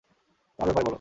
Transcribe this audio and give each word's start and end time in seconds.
তোমার 0.59 0.67
ব্যাপারে 0.67 0.75
বলো? 0.77 0.89